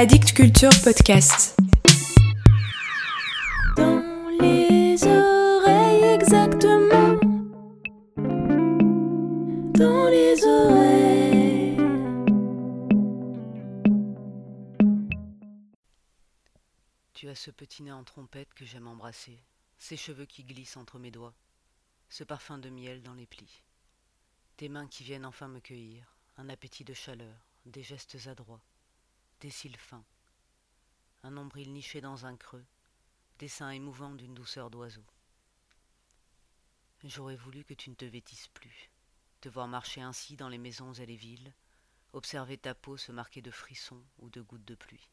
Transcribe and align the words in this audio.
Addict 0.00 0.32
Culture 0.32 0.70
Podcast. 0.84 1.56
Dans 3.76 4.00
les 4.40 5.02
oreilles 5.02 6.14
exactement. 6.14 7.18
Dans 9.74 10.08
les 10.08 10.44
oreilles. 10.44 11.76
Tu 17.14 17.28
as 17.28 17.34
ce 17.34 17.50
petit 17.50 17.82
nez 17.82 17.90
en 17.90 18.04
trompette 18.04 18.54
que 18.54 18.64
j'aime 18.64 18.86
embrasser, 18.86 19.42
ces 19.78 19.96
cheveux 19.96 20.26
qui 20.26 20.44
glissent 20.44 20.76
entre 20.76 21.00
mes 21.00 21.10
doigts, 21.10 21.34
ce 22.08 22.22
parfum 22.22 22.58
de 22.58 22.70
miel 22.70 23.02
dans 23.02 23.14
les 23.14 23.26
plis, 23.26 23.64
tes 24.58 24.68
mains 24.68 24.86
qui 24.86 25.02
viennent 25.02 25.26
enfin 25.26 25.48
me 25.48 25.58
cueillir, 25.58 26.14
un 26.36 26.48
appétit 26.50 26.84
de 26.84 26.94
chaleur, 26.94 27.34
des 27.66 27.82
gestes 27.82 28.16
adroits, 28.28 28.62
des 29.40 29.50
cils 29.50 29.76
fins, 29.76 30.04
un 31.22 31.30
nombril 31.30 31.72
niché 31.72 32.00
dans 32.00 32.26
un 32.26 32.36
creux, 32.36 32.66
des 33.38 33.46
seins 33.46 33.70
émouvants 33.70 34.14
d'une 34.14 34.34
douceur 34.34 34.68
d'oiseau. 34.68 35.04
J'aurais 37.04 37.36
voulu 37.36 37.62
que 37.62 37.74
tu 37.74 37.90
ne 37.90 37.94
te 37.94 38.04
vêtisses 38.04 38.48
plus, 38.48 38.90
te 39.40 39.48
voir 39.48 39.68
marcher 39.68 40.00
ainsi 40.00 40.36
dans 40.36 40.48
les 40.48 40.58
maisons 40.58 40.92
et 40.92 41.06
les 41.06 41.14
villes, 41.14 41.54
observer 42.12 42.58
ta 42.58 42.74
peau 42.74 42.96
se 42.96 43.12
marquer 43.12 43.40
de 43.40 43.52
frissons 43.52 44.02
ou 44.18 44.28
de 44.28 44.40
gouttes 44.40 44.64
de 44.64 44.74
pluie. 44.74 45.08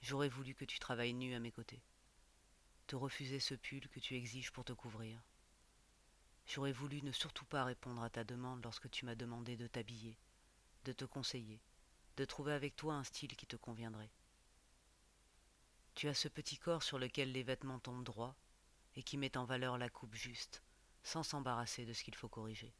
J'aurais 0.00 0.28
voulu 0.28 0.54
que 0.54 0.64
tu 0.64 0.78
travailles 0.78 1.14
nu 1.14 1.34
à 1.34 1.40
mes 1.40 1.50
côtés, 1.50 1.82
te 2.86 2.94
refuser 2.94 3.40
ce 3.40 3.56
pull 3.56 3.88
que 3.88 3.98
tu 3.98 4.14
exiges 4.14 4.52
pour 4.52 4.64
te 4.64 4.72
couvrir. 4.72 5.20
J'aurais 6.46 6.72
voulu 6.72 7.02
ne 7.02 7.10
surtout 7.10 7.46
pas 7.46 7.64
répondre 7.64 8.02
à 8.02 8.10
ta 8.10 8.22
demande 8.22 8.62
lorsque 8.62 8.90
tu 8.90 9.04
m'as 9.06 9.16
demandé 9.16 9.56
de 9.56 9.66
t'habiller, 9.66 10.16
de 10.84 10.92
te 10.92 11.04
conseiller, 11.04 11.60
de 12.20 12.26
trouver 12.26 12.52
avec 12.52 12.76
toi 12.76 12.96
un 12.96 13.02
style 13.02 13.34
qui 13.34 13.46
te 13.46 13.56
conviendrait. 13.56 14.10
Tu 15.94 16.06
as 16.06 16.12
ce 16.12 16.28
petit 16.28 16.58
corps 16.58 16.82
sur 16.82 16.98
lequel 16.98 17.32
les 17.32 17.42
vêtements 17.42 17.78
tombent 17.78 18.04
droit 18.04 18.36
et 18.94 19.02
qui 19.02 19.16
met 19.16 19.38
en 19.38 19.46
valeur 19.46 19.78
la 19.78 19.88
coupe 19.88 20.14
juste, 20.14 20.62
sans 21.02 21.22
s'embarrasser 21.22 21.86
de 21.86 21.94
ce 21.94 22.04
qu'il 22.04 22.14
faut 22.14 22.28
corriger. 22.28 22.74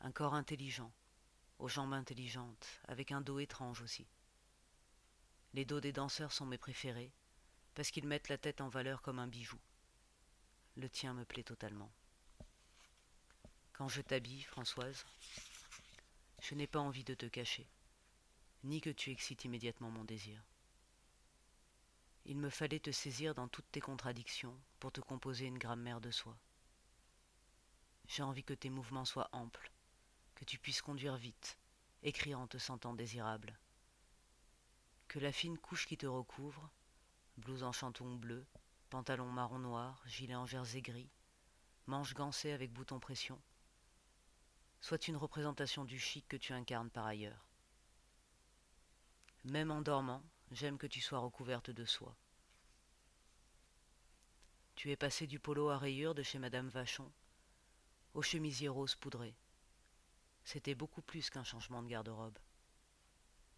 Un 0.00 0.10
corps 0.10 0.32
intelligent, 0.32 0.90
aux 1.58 1.68
jambes 1.68 1.92
intelligentes, 1.92 2.80
avec 2.88 3.12
un 3.12 3.20
dos 3.20 3.40
étrange 3.40 3.82
aussi. 3.82 4.08
Les 5.52 5.66
dos 5.66 5.82
des 5.82 5.92
danseurs 5.92 6.32
sont 6.32 6.46
mes 6.46 6.56
préférés, 6.56 7.12
parce 7.74 7.90
qu'ils 7.90 8.08
mettent 8.08 8.30
la 8.30 8.38
tête 8.38 8.62
en 8.62 8.70
valeur 8.70 9.02
comme 9.02 9.18
un 9.18 9.28
bijou. 9.28 9.58
Le 10.76 10.88
tien 10.88 11.12
me 11.12 11.26
plaît 11.26 11.44
totalement. 11.44 11.92
Quand 13.74 13.88
je 13.88 14.00
t'habille, 14.00 14.44
Françoise, 14.44 15.04
je 16.40 16.54
n'ai 16.54 16.66
pas 16.66 16.80
envie 16.80 17.04
de 17.04 17.12
te 17.12 17.26
cacher, 17.26 17.68
ni 18.64 18.80
que 18.80 18.90
tu 18.90 19.10
excites 19.10 19.44
immédiatement 19.44 19.90
mon 19.90 20.04
désir. 20.04 20.42
Il 22.24 22.38
me 22.38 22.50
fallait 22.50 22.80
te 22.80 22.92
saisir 22.92 23.34
dans 23.34 23.48
toutes 23.48 23.70
tes 23.72 23.80
contradictions 23.80 24.56
pour 24.78 24.92
te 24.92 25.00
composer 25.00 25.46
une 25.46 25.58
grammaire 25.58 26.00
de 26.00 26.10
soi. 26.10 26.38
J'ai 28.06 28.22
envie 28.22 28.44
que 28.44 28.54
tes 28.54 28.70
mouvements 28.70 29.04
soient 29.04 29.28
amples, 29.32 29.72
que 30.36 30.44
tu 30.44 30.58
puisses 30.58 30.82
conduire 30.82 31.16
vite, 31.16 31.58
écrire 32.02 32.38
en 32.38 32.46
te 32.46 32.58
sentant 32.58 32.94
désirable. 32.94 33.58
Que 35.08 35.18
la 35.18 35.32
fine 35.32 35.58
couche 35.58 35.86
qui 35.86 35.96
te 35.96 36.06
recouvre, 36.06 36.70
blouse 37.36 37.64
en 37.64 37.72
chanton 37.72 38.14
bleu, 38.14 38.46
pantalon 38.90 39.30
marron 39.30 39.58
noir, 39.58 40.02
gilet 40.06 40.34
en 40.34 40.46
jersey 40.46 40.82
gris, 40.82 41.10
manches 41.86 42.14
gancées 42.14 42.52
avec 42.52 42.72
boutons 42.72 43.00
pression, 43.00 43.40
soit 44.80 45.08
une 45.08 45.16
représentation 45.16 45.84
du 45.84 45.98
chic 45.98 46.26
que 46.28 46.36
tu 46.36 46.52
incarnes 46.52 46.90
par 46.90 47.06
ailleurs. 47.06 47.51
Même 49.44 49.70
en 49.70 49.82
dormant, 49.82 50.22
j'aime 50.52 50.78
que 50.78 50.86
tu 50.86 51.00
sois 51.00 51.18
recouverte 51.18 51.70
de 51.70 51.84
soie. 51.84 52.16
Tu 54.76 54.90
es 54.90 54.96
passé 54.96 55.26
du 55.26 55.38
polo 55.38 55.68
à 55.68 55.78
rayures 55.78 56.14
de 56.14 56.22
chez 56.22 56.38
Madame 56.38 56.68
Vachon 56.68 57.10
au 58.14 58.22
chemisier 58.22 58.68
rose 58.68 58.94
poudré. 58.94 59.34
C'était 60.44 60.74
beaucoup 60.74 61.02
plus 61.02 61.30
qu'un 61.30 61.44
changement 61.44 61.82
de 61.82 61.88
garde-robe. 61.88 62.38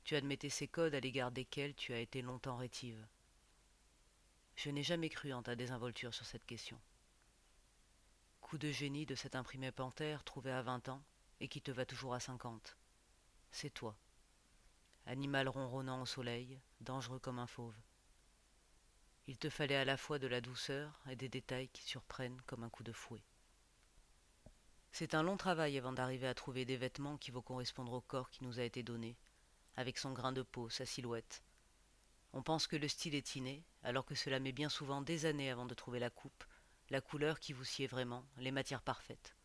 Tu 0.05 0.17
admettais 0.17 0.51
ces 0.51 0.69
codes 0.69 0.95
à 0.95 1.01
l'égard 1.01 1.33
desquels 1.33 1.75
tu 1.75 1.93
as 1.93 1.99
été 1.99 2.23
longtemps 2.23 2.57
rétive. 2.57 3.07
Je 4.57 4.71
n'ai 4.71 4.83
jamais 4.83 5.09
cru 5.09 5.33
en 5.33 5.43
ta 5.43 5.57
désinvolture 5.57 6.15
sur 6.15 6.27
cette 6.27 6.47
question. 6.47 6.79
Coup 8.41 8.59
de 8.59 8.71
génie 8.71 9.07
de 9.07 9.15
cet 9.15 9.35
imprimé 9.35 9.73
panthère 9.73 10.23
trouvé 10.23 10.53
à 10.53 10.63
vingt 10.63 10.89
ans 10.89 11.03
et 11.41 11.49
qui 11.49 11.61
te 11.61 11.71
va 11.71 11.87
toujours 11.87 12.15
à 12.15 12.21
cinquante. 12.21 12.77
C'est 13.51 13.71
toi. 13.71 13.97
Animal 15.07 15.49
ronronnant 15.49 16.01
au 16.01 16.07
soleil, 16.07 16.59
dangereux 16.81 17.19
comme 17.19 17.39
un 17.39 17.47
fauve. 17.47 17.77
Il 19.27 19.39
te 19.39 19.51
fallait 19.51 19.77
à 19.77 19.85
la 19.85 19.99
fois 19.99 20.19
de 20.19 20.27
la 20.27 20.41
douceur 20.41 21.03
et 21.11 21.17
des 21.17 21.29
détails 21.29 21.69
qui 21.69 21.83
surprennent 21.83 22.41
comme 22.47 22.63
un 22.65 22.71
coup 22.71 22.83
de 22.83 22.93
fouet. 22.93 23.23
C'est 24.93 25.15
un 25.15 25.23
long 25.23 25.37
travail 25.37 25.77
avant 25.77 25.93
d'arriver 25.93 26.27
à 26.27 26.35
trouver 26.35 26.65
des 26.65 26.77
vêtements 26.77 27.19
qui 27.19 27.31
vont 27.31 27.43
correspondre 27.43 27.93
au 27.93 28.01
corps 28.01 28.31
qui 28.31 28.45
nous 28.45 28.61
a 28.61 28.63
été 28.63 28.83
donné, 28.83 29.17
avec 29.77 29.99
son 29.99 30.13
grain 30.13 30.33
de 30.33 30.43
peau, 30.43 30.71
sa 30.71 30.87
silhouette. 30.87 31.43
On 32.33 32.43
pense 32.43 32.67
que 32.67 32.77
le 32.77 32.89
style 32.89 33.15
est 33.15 33.37
inné, 33.37 33.63
alors 33.83 34.07
que 34.07 34.15
cela 34.15 34.41
met 34.41 34.53
bien 34.53 34.69
souvent 34.69 35.03
des 35.03 35.27
années 35.27 35.51
avant 35.51 35.67
de 35.67 35.75
trouver 35.75 35.99
la 35.99 36.11
coupe, 36.11 36.45
la 36.91 37.01
couleur 37.01 37.41
qui 37.41 37.53
vous 37.53 37.65
sied 37.65 37.87
vraiment, 37.87 38.25
les 38.39 38.53
matières 38.53 38.83
parfaites. 38.83 39.37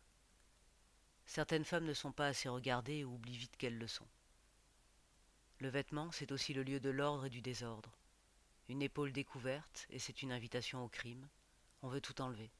Certaines 1.26 1.64
femmes 1.64 1.84
ne 1.84 1.94
sont 1.94 2.12
pas 2.12 2.28
assez 2.28 2.48
regardées 2.48 2.98
et 2.98 3.04
oublient 3.04 3.36
vite 3.36 3.56
qu'elles 3.56 3.78
le 3.78 3.86
sont. 3.86 4.08
Le 5.60 5.68
vêtement, 5.68 6.10
c'est 6.10 6.32
aussi 6.32 6.54
le 6.54 6.62
lieu 6.62 6.80
de 6.80 6.88
l'ordre 6.88 7.26
et 7.26 7.30
du 7.30 7.42
désordre. 7.42 7.96
Une 8.68 8.80
épaule 8.80 9.12
découverte, 9.12 9.86
et 9.90 9.98
c'est 9.98 10.22
une 10.22 10.32
invitation 10.32 10.82
au 10.82 10.88
crime. 10.88 11.28
On 11.82 11.88
veut 11.88 12.00
tout 12.00 12.20
enlever. 12.22 12.50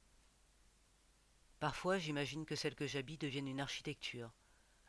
Parfois, 1.61 1.99
j'imagine 1.99 2.45
que 2.45 2.57
celle 2.57 2.75
que 2.75 2.87
j'habille 2.87 3.17
devienne 3.17 3.49
une 3.49 3.61
architecture, 3.61 4.31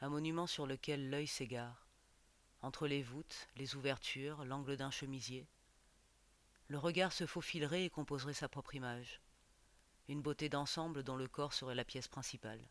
un 0.02 0.10
monument 0.10 0.46
sur 0.46 0.68
lequel 0.68 1.10
l'œil 1.10 1.28
s'égare. 1.28 1.88
Entre 2.62 2.86
les 2.86 3.02
voûtes, 3.02 3.48
les 3.56 3.76
ouvertures, 3.76 4.44
l'angle 4.44 4.76
d'un 4.76 4.92
chemisier, 4.92 5.48
le 6.68 6.78
regard 6.78 7.12
se 7.12 7.26
faufilerait 7.26 7.86
et 7.86 7.90
composerait 7.90 8.34
sa 8.34 8.48
propre 8.48 8.76
image, 8.76 9.22
une 10.08 10.22
beauté 10.22 10.48
d'ensemble 10.48 11.04
dont 11.04 11.18
le 11.18 11.28
corps 11.28 11.54
serait 11.54 11.76
la 11.76 11.86
pièce 11.86 12.08
principale. 12.08 12.62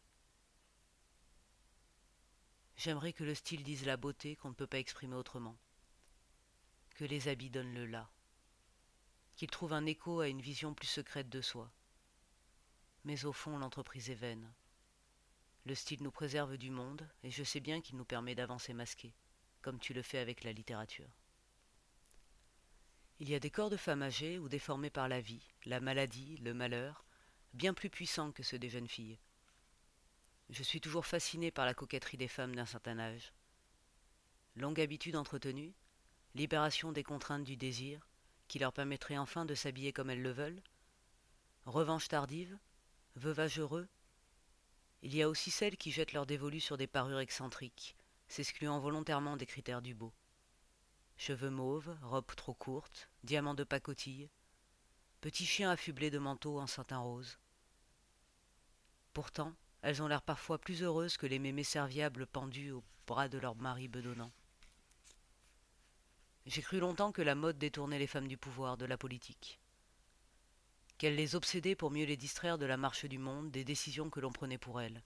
J'aimerais 2.83 3.13
que 3.13 3.25
le 3.25 3.35
style 3.35 3.63
dise 3.63 3.85
la 3.85 3.99
beauté 3.99 4.37
qu'on 4.37 4.49
ne 4.49 4.55
peut 4.55 4.67
pas 4.67 4.79
exprimer 4.79 5.15
autrement, 5.15 5.59
que 6.95 7.05
les 7.05 7.29
habits 7.29 7.51
donnent 7.51 7.75
le 7.75 7.85
là, 7.85 8.09
qu'il 9.37 9.51
trouve 9.51 9.75
un 9.75 9.85
écho 9.85 10.21
à 10.21 10.29
une 10.29 10.41
vision 10.41 10.73
plus 10.73 10.87
secrète 10.87 11.29
de 11.29 11.43
soi. 11.43 11.71
Mais 13.05 13.27
au 13.27 13.35
fond, 13.35 13.59
l'entreprise 13.59 14.09
est 14.09 14.15
vaine. 14.15 14.51
Le 15.67 15.75
style 15.75 16.03
nous 16.03 16.11
préserve 16.11 16.57
du 16.57 16.71
monde, 16.71 17.07
et 17.23 17.31
je 17.31 17.45
sais 17.45 17.61
bien 17.61 17.83
qu'il 17.83 17.99
nous 17.99 18.07
permet 18.07 18.35
d'avancer 18.35 18.73
masqués, 18.73 19.13
comme 19.61 19.79
tu 19.79 19.93
le 19.93 20.01
fais 20.01 20.19
avec 20.19 20.43
la 20.43 20.53
littérature. 20.53 21.19
Il 23.19 23.29
y 23.29 23.35
a 23.35 23.41
des 23.41 23.51
corps 23.51 23.69
de 23.69 23.77
femmes 23.77 24.05
âgées 24.05 24.39
ou 24.39 24.49
déformés 24.49 24.89
par 24.89 25.07
la 25.07 25.21
vie, 25.21 25.53
la 25.67 25.81
maladie, 25.81 26.39
le 26.39 26.55
malheur, 26.55 27.05
bien 27.53 27.75
plus 27.75 27.91
puissants 27.91 28.33
que 28.33 28.43
ceux 28.43 28.59
des 28.59 28.71
jeunes 28.71 28.89
filles. 28.89 29.19
Je 30.51 30.65
suis 30.65 30.81
toujours 30.81 31.07
fasciné 31.07 31.53
par 31.53 31.65
la 31.65 31.75
coquetterie 31.75 32.17
des 32.17 32.27
femmes 32.27 32.57
d'un 32.57 32.67
certain 32.67 32.99
âge. 32.99 33.33
Longue 34.57 34.81
habitude 34.81 35.15
entretenue, 35.15 35.73
libération 36.35 36.91
des 36.91 37.05
contraintes 37.05 37.45
du 37.45 37.57
désir, 37.57 38.05
qui 38.49 38.59
leur 38.59 38.73
permettrait 38.73 39.17
enfin 39.17 39.45
de 39.45 39.55
s'habiller 39.55 39.93
comme 39.93 40.11
elles 40.11 40.23
le 40.23 40.33
veulent, 40.33 40.61
revanche 41.67 42.09
tardive, 42.09 42.59
veuvage 43.15 43.61
heureux. 43.61 43.87
Il 45.03 45.15
y 45.15 45.23
a 45.23 45.29
aussi 45.29 45.53
celles 45.53 45.77
qui 45.77 45.93
jettent 45.93 46.15
leur 46.15 46.27
dévolu 46.27 46.59
sur 46.59 46.77
des 46.77 46.89
parures 46.89 47.21
excentriques, 47.21 47.95
s'excluant 48.27 48.81
volontairement 48.81 49.37
des 49.37 49.47
critères 49.47 49.83
du 49.83 49.95
beau. 49.95 50.13
Cheveux 51.17 51.51
mauves, 51.51 51.97
robe 52.03 52.35
trop 52.35 52.55
courte, 52.55 53.09
diamants 53.23 53.55
de 53.55 53.63
pacotille, 53.63 54.29
petits 55.21 55.47
chiens 55.47 55.71
affublés 55.71 56.11
de 56.11 56.19
manteaux 56.19 56.59
en 56.59 56.67
satin 56.67 56.99
rose. 56.99 57.39
Pourtant, 59.13 59.55
elles 59.83 60.03
ont 60.03 60.09
l'air 60.09 60.23
parfois 60.23 60.59
plus 60.59 60.83
heureuses 60.83 61.17
que 61.17 61.27
les 61.27 61.39
mémés 61.39 61.65
serviables 61.65 62.27
pendus 62.27 62.73
au 62.73 62.85
bras 63.07 63.29
de 63.29 63.39
leur 63.39 63.57
mari 63.57 63.89
bedonnant. 63.89 64.33
J'ai 66.47 66.63
cru 66.63 66.81
longtemps 66.81 67.13
que 67.13 67.23
la 67.23 67.35
mode 67.35 67.59
détournait 67.59 67.99
les 67.99 68.07
femmes 68.07 68.29
du 68.29 68.37
pouvoir, 68.37 68.77
de 68.77 68.85
la 68.85 68.97
politique. 68.97 69.61
Qu'elle 70.99 71.15
les 71.15 71.35
obsédait 71.35 71.75
pour 71.75 71.91
mieux 71.91 72.05
les 72.05 72.17
distraire 72.17 72.59
de 72.59 72.67
la 72.67 72.77
marche 72.77 73.05
du 73.05 73.19
monde, 73.19 73.51
des 73.51 73.65
décisions 73.65 74.11
que 74.11 74.21
l'on 74.21 74.33
prenait 74.33 74.59
pour 74.59 74.81
elles. 74.81 75.03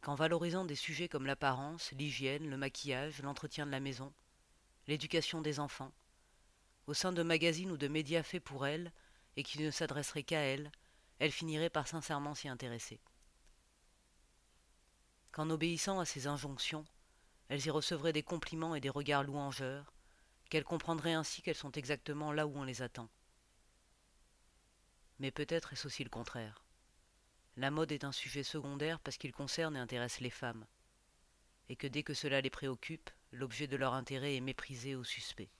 Qu'en 0.00 0.14
valorisant 0.14 0.64
des 0.64 0.76
sujets 0.76 1.08
comme 1.08 1.26
l'apparence, 1.26 1.92
l'hygiène, 1.92 2.48
le 2.48 2.56
maquillage, 2.56 3.22
l'entretien 3.22 3.66
de 3.66 3.70
la 3.70 3.80
maison, 3.80 4.12
l'éducation 4.86 5.40
des 5.40 5.58
enfants, 5.60 5.92
au 6.86 6.94
sein 6.94 7.12
de 7.12 7.22
magazines 7.22 7.70
ou 7.70 7.76
de 7.76 7.88
médias 7.88 8.22
faits 8.22 8.42
pour 8.42 8.66
elles 8.66 8.92
et 9.36 9.42
qui 9.42 9.60
ne 9.60 9.70
s'adresseraient 9.70 10.22
qu'à 10.22 10.40
elles, 10.40 10.70
elle 11.18 11.32
finirait 11.32 11.70
par 11.70 11.88
sincèrement 11.88 12.34
s'y 12.34 12.48
intéresser. 12.48 13.00
Qu'en 15.32 15.50
obéissant 15.50 16.00
à 16.00 16.04
ces 16.04 16.26
injonctions, 16.26 16.84
elles 17.48 17.66
y 17.66 17.70
recevraient 17.70 18.12
des 18.12 18.22
compliments 18.22 18.74
et 18.74 18.80
des 18.80 18.90
regards 18.90 19.24
louangeurs, 19.24 19.92
qu'elles 20.48 20.64
comprendraient 20.64 21.12
ainsi 21.12 21.42
qu'elles 21.42 21.54
sont 21.54 21.72
exactement 21.72 22.32
là 22.32 22.46
où 22.46 22.56
on 22.56 22.64
les 22.64 22.82
attend. 22.82 23.08
Mais 25.18 25.30
peut-être 25.30 25.72
est-ce 25.72 25.86
aussi 25.86 26.04
le 26.04 26.10
contraire. 26.10 26.64
La 27.56 27.70
mode 27.70 27.92
est 27.92 28.04
un 28.04 28.12
sujet 28.12 28.42
secondaire 28.42 29.00
parce 29.00 29.16
qu'il 29.16 29.32
concerne 29.32 29.76
et 29.76 29.80
intéresse 29.80 30.20
les 30.20 30.30
femmes, 30.30 30.66
et 31.68 31.76
que 31.76 31.86
dès 31.86 32.02
que 32.02 32.14
cela 32.14 32.40
les 32.40 32.50
préoccupe, 32.50 33.10
l'objet 33.32 33.66
de 33.66 33.76
leur 33.76 33.94
intérêt 33.94 34.36
est 34.36 34.40
méprisé 34.40 34.94
ou 34.94 35.04
suspect. 35.04 35.50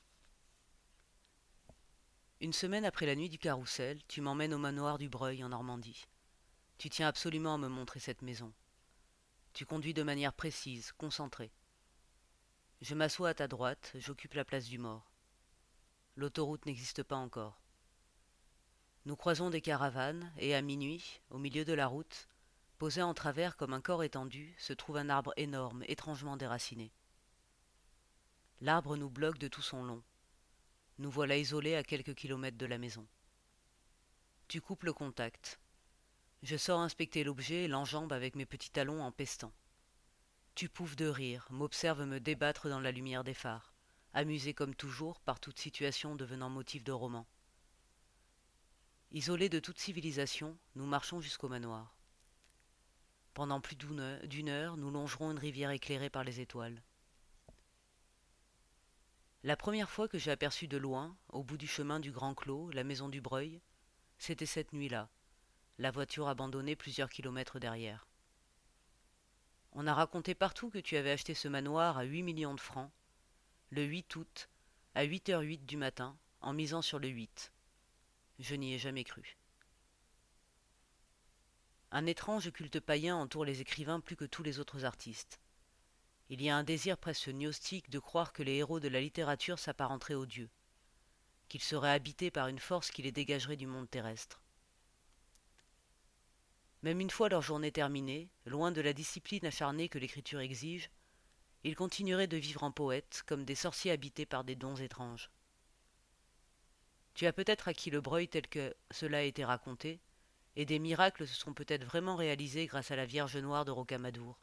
Une 2.43 2.53
semaine 2.53 2.85
après 2.85 3.07
la 3.07 3.15
nuit 3.15 3.31
du 3.31 3.39
carrousel, 3.39 3.99
tu 4.09 4.21
m'emmènes 4.21 4.53
au 4.53 4.59
manoir 4.59 4.99
du 4.99 5.09
Breuil 5.09 5.43
en 5.43 5.49
Normandie. 5.49 6.07
Tu 6.77 6.91
tiens 6.91 7.09
absolument 7.09 7.55
à 7.55 7.59
me 7.59 7.69
montrer 7.69 7.99
cette 7.99 8.21
maison. 8.21 8.53
Tu 9.55 9.65
conduis 9.65 9.95
de 9.95 10.03
manière 10.03 10.35
précise, 10.35 10.93
concentrée. 10.99 11.51
Je 12.83 12.95
m'assois 12.95 13.31
à 13.31 13.35
ta 13.35 13.49
droite, 13.49 13.93
j'occupe 13.95 14.35
la 14.35 14.45
place 14.45 14.67
du 14.67 14.77
mort. 14.77 15.11
L'autoroute 16.15 16.67
n'existe 16.67 17.03
pas 17.03 17.17
encore. 17.17 17.63
Nous 19.07 19.17
croisons 19.17 19.49
des 19.49 19.63
caravanes, 19.63 20.31
et 20.37 20.55
à 20.55 20.61
minuit, 20.61 21.23
au 21.31 21.39
milieu 21.39 21.65
de 21.65 21.73
la 21.73 21.87
route, 21.87 22.29
posé 22.77 23.01
en 23.01 23.15
travers 23.15 23.57
comme 23.57 23.73
un 23.73 23.81
corps 23.81 24.05
étendu, 24.05 24.55
se 24.59 24.75
trouve 24.75 24.99
un 24.99 25.09
arbre 25.09 25.33
énorme, 25.39 25.85
étrangement 25.89 26.37
déraciné. 26.37 26.93
L'arbre 28.61 28.99
nous 28.99 29.09
bloque 29.09 29.39
de 29.39 29.49
tout 29.49 29.63
son 29.63 29.83
long. 29.83 30.03
Nous 30.99 31.11
voilà 31.11 31.37
isolés 31.37 31.77
à 31.77 31.83
quelques 31.83 32.15
kilomètres 32.15 32.57
de 32.57 32.67
la 32.67 32.79
maison. 32.79 33.07
Tu 34.49 34.61
coupes 34.61 34.85
le 34.85 34.95
contact. 34.95 35.61
Je 36.43 36.57
sors 36.57 36.81
inspecter 36.81 37.23
l'objet 37.23 37.65
et 37.65 37.69
l'enjambe 37.69 38.13
avec 38.13 38.35
mes 38.35 38.47
petits 38.47 38.71
talons 38.71 39.03
en 39.03 39.13
pestant. 39.13 39.53
Tu 40.55 40.71
pouffes 40.71 40.97
de 40.97 41.07
rire, 41.07 41.47
m'observes 41.51 42.07
me 42.07 42.19
débattre 42.19 42.69
dans 42.71 42.81
la 42.81 42.93
lumière 42.93 43.25
des 43.25 43.35
phares, 43.35 43.75
amusé 44.15 44.55
comme 44.55 44.75
toujours 44.75 45.21
par 45.21 45.39
toute 45.39 45.59
situation 45.59 46.17
devenant 46.17 46.49
motif 46.49 46.83
de 46.83 46.93
roman. 46.93 47.27
Isolés 49.11 49.51
de 49.51 49.59
toute 49.59 49.79
civilisation, 49.79 50.57
nous 50.77 50.87
marchons 50.87 51.21
jusqu'au 51.21 51.49
manoir. 51.49 51.99
Pendant 53.35 53.61
plus 53.61 53.77
d'une 53.77 54.49
heure, 54.49 54.79
nous 54.79 54.91
longerons 54.91 55.33
une 55.33 55.39
rivière 55.39 55.71
éclairée 55.71 56.09
par 56.09 56.25
les 56.25 56.41
étoiles. 56.41 56.83
La 59.45 59.57
première 59.57 59.91
fois 59.91 60.09
que 60.09 60.19
j'ai 60.19 60.31
aperçu 60.31 60.67
de 60.67 60.77
loin, 60.77 61.17
au 61.29 61.45
bout 61.45 61.57
du 61.57 61.67
chemin 61.67 62.01
du 62.01 62.11
Grand 62.11 62.35
Clos, 62.35 62.71
la 62.71 62.85
maison 62.85 63.09
du 63.09 63.21
Breuil, 63.21 63.61
c'était 64.19 64.47
cette 64.47 64.73
nuit-là, 64.73 65.09
la 65.79 65.91
voiture 65.91 66.29
abandonnée 66.29 66.75
plusieurs 66.75 67.11
kilomètres 67.11 67.61
derrière. 67.61 68.07
On 69.73 69.87
a 69.87 69.95
raconté 69.95 70.35
partout 70.35 70.71
que 70.71 70.79
tu 70.79 70.97
avais 70.97 71.13
acheté 71.13 71.35
ce 71.35 71.49
manoir 71.49 71.99
à 71.99 72.05
huit 72.05 72.23
millions 72.23 72.55
de 72.55 72.61
francs, 72.61 72.91
le 73.71 73.85
8 73.85 74.17
août, 74.17 74.49
à 74.95 75.05
8h08 75.05 75.67
du 75.67 75.77
matin, 75.77 76.17
en 76.41 76.53
misant 76.53 76.83
sur 76.83 76.99
le 76.99 77.09
8. 77.09 77.53
Je 78.39 78.55
n'y 78.55 78.75
ai 78.75 78.79
jamais 78.79 79.05
cru. 79.05 79.37
Un 81.91 82.07
étrange 82.07 82.51
culte 82.53 82.81
païen 82.81 83.17
entoure 83.17 83.45
les 83.45 83.61
écrivains 83.61 84.01
plus 84.01 84.17
que 84.17 84.25
tous 84.25 84.43
les 84.43 84.59
autres 84.59 84.85
artistes. 84.85 85.41
Il 86.29 86.43
y 86.43 86.49
a 86.49 86.57
un 86.57 86.65
désir 86.65 86.99
presque 86.99 87.31
gnostique 87.31 87.89
de 87.89 88.01
croire 88.01 88.33
que 88.33 88.43
les 88.43 88.57
héros 88.57 88.81
de 88.81 88.89
la 88.89 89.01
littérature 89.01 89.59
s'apparenteraient 89.59 90.15
aux 90.15 90.27
dieux, 90.27 90.51
qu'ils 91.49 91.63
seraient 91.63 91.93
habités 91.93 92.33
par 92.33 92.49
une 92.49 92.59
force 92.59 92.91
qui 92.91 93.03
les 93.03 93.13
dégagerait 93.13 93.57
du 93.57 93.67
monde 93.67 93.89
terrestre. 93.89 94.43
Même 96.83 97.01
une 97.01 97.11
fois 97.11 97.29
leur 97.29 97.43
journée 97.43 97.73
terminée, 97.73 98.29
loin 98.45 98.73
de 98.73 98.81
la 98.81 98.93
discipline 98.93 99.47
acharnée 99.47 99.89
que 99.89 99.99
l'écriture 99.99 100.41
exige, 100.41 100.91
ils 101.63 101.77
continueraient 101.77 102.27
de 102.27 102.37
vivre 102.37 102.63
en 102.63 102.71
poètes, 102.71 103.23
comme 103.27 103.45
des 103.45 103.55
sorciers 103.55 103.91
habités 103.93 104.27
par 104.27 104.45
des 104.45 104.57
dons 104.57 104.77
étranges. 104.77 105.31
Tu 107.15 107.27
as 107.27 107.33
peut-être 107.33 107.69
acquis 107.69 107.91
le 107.91 108.01
breuil 108.01 108.29
tel 108.29 108.47
que 108.47 108.75
cela 108.91 109.19
a 109.19 109.23
été 109.23 109.45
raconté, 109.45 110.01
et 110.55 110.65
des 110.65 110.79
miracles 110.79 111.27
se 111.27 111.35
sont 111.35 111.55
peut-être 111.55 111.85
vraiment 111.85 112.15
réalisés 112.15 112.67
grâce 112.67 112.91
à 112.91 112.97
la 112.97 113.07
Vierge 113.07 113.37
Noire 113.37 113.65
de 113.65 113.71
Rocamadour. 113.71 114.39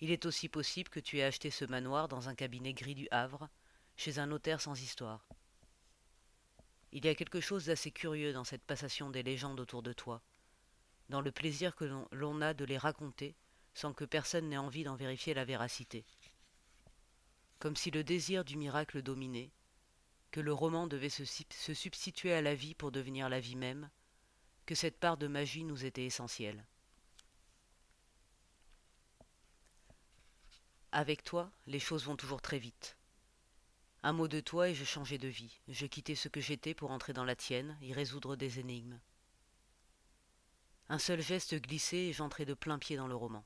Il 0.00 0.10
est 0.10 0.26
aussi 0.26 0.48
possible 0.48 0.90
que 0.90 1.00
tu 1.00 1.18
aies 1.18 1.24
acheté 1.24 1.50
ce 1.50 1.64
manoir 1.64 2.08
dans 2.08 2.28
un 2.28 2.34
cabinet 2.34 2.74
gris 2.74 2.94
du 2.94 3.08
Havre, 3.10 3.48
chez 3.96 4.18
un 4.18 4.26
notaire 4.26 4.60
sans 4.60 4.80
histoire. 4.80 5.26
Il 6.92 7.04
y 7.04 7.08
a 7.08 7.14
quelque 7.14 7.40
chose 7.40 7.66
d'assez 7.66 7.90
curieux 7.90 8.32
dans 8.32 8.44
cette 8.44 8.64
passation 8.64 9.10
des 9.10 9.22
légendes 9.22 9.60
autour 9.60 9.82
de 9.82 9.92
toi, 9.92 10.22
dans 11.08 11.20
le 11.20 11.32
plaisir 11.32 11.74
que 11.74 11.84
l'on 12.12 12.40
a 12.40 12.54
de 12.54 12.64
les 12.64 12.78
raconter 12.78 13.36
sans 13.74 13.92
que 13.92 14.06
personne 14.06 14.48
n'ait 14.48 14.56
envie 14.56 14.84
d'en 14.84 14.96
vérifier 14.96 15.34
la 15.34 15.44
véracité. 15.44 16.06
Comme 17.58 17.76
si 17.76 17.90
le 17.90 18.04
désir 18.04 18.44
du 18.44 18.56
miracle 18.56 19.02
dominait, 19.02 19.52
que 20.30 20.40
le 20.40 20.52
roman 20.52 20.86
devait 20.86 21.10
se, 21.10 21.24
substituer 21.74 22.32
à 22.32 22.42
la 22.42 22.54
vie 22.54 22.74
pour 22.74 22.90
devenir 22.90 23.28
la 23.28 23.40
vie 23.40 23.56
même, 23.56 23.90
que 24.64 24.74
cette 24.74 24.98
part 24.98 25.16
de 25.16 25.26
magie 25.26 25.64
nous 25.64 25.84
était 25.84 26.06
essentielle. 26.06 26.66
Avec 30.98 31.22
toi, 31.22 31.52
les 31.66 31.78
choses 31.78 32.06
vont 32.06 32.16
toujours 32.16 32.40
très 32.40 32.58
vite. 32.58 32.96
Un 34.02 34.14
mot 34.14 34.28
de 34.28 34.40
toi 34.40 34.70
et 34.70 34.74
je 34.74 34.86
changeais 34.86 35.18
de 35.18 35.28
vie. 35.28 35.60
Je 35.68 35.84
quittais 35.84 36.14
ce 36.14 36.28
que 36.28 36.40
j'étais 36.40 36.72
pour 36.72 36.90
entrer 36.90 37.12
dans 37.12 37.26
la 37.26 37.36
tienne, 37.36 37.76
y 37.82 37.92
résoudre 37.92 38.34
des 38.34 38.60
énigmes. 38.60 38.98
Un 40.88 40.98
seul 40.98 41.20
geste 41.20 41.54
glissé 41.56 41.98
et 41.98 42.12
j'entrais 42.14 42.46
de 42.46 42.54
plein 42.54 42.78
pied 42.78 42.96
dans 42.96 43.08
le 43.08 43.14
roman. 43.14 43.44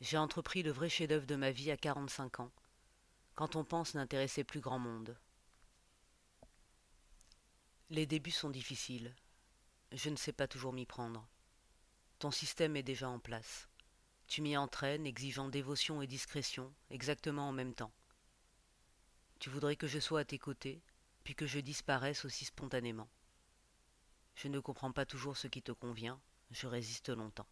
J'ai 0.00 0.16
entrepris 0.16 0.62
le 0.62 0.70
vrai 0.70 0.88
chef-d'œuvre 0.88 1.26
de 1.26 1.36
ma 1.36 1.50
vie 1.50 1.70
à 1.70 1.76
quarante-cinq 1.76 2.40
ans, 2.40 2.50
quand 3.34 3.54
on 3.54 3.64
pense 3.66 3.92
n'intéresser 3.92 4.42
plus 4.42 4.60
grand 4.60 4.78
monde. 4.78 5.18
Les 7.90 8.06
débuts 8.06 8.30
sont 8.30 8.48
difficiles. 8.48 9.14
Je 9.92 10.08
ne 10.08 10.16
sais 10.16 10.32
pas 10.32 10.48
toujours 10.48 10.72
m'y 10.72 10.86
prendre. 10.86 11.28
Ton 12.18 12.30
système 12.30 12.74
est 12.76 12.82
déjà 12.82 13.10
en 13.10 13.18
place. 13.18 13.69
Tu 14.30 14.42
m'y 14.42 14.56
entraînes, 14.56 15.08
exigeant 15.08 15.48
dévotion 15.48 16.02
et 16.02 16.06
discrétion, 16.06 16.72
exactement 16.90 17.48
en 17.48 17.52
même 17.52 17.74
temps. 17.74 17.90
Tu 19.40 19.50
voudrais 19.50 19.74
que 19.74 19.88
je 19.88 19.98
sois 19.98 20.20
à 20.20 20.24
tes 20.24 20.38
côtés, 20.38 20.80
puis 21.24 21.34
que 21.34 21.48
je 21.48 21.58
disparaisse 21.58 22.24
aussi 22.24 22.44
spontanément. 22.44 23.08
Je 24.36 24.46
ne 24.46 24.60
comprends 24.60 24.92
pas 24.92 25.04
toujours 25.04 25.36
ce 25.36 25.48
qui 25.48 25.62
te 25.62 25.72
convient, 25.72 26.20
je 26.52 26.68
résiste 26.68 27.08
longtemps. 27.08 27.48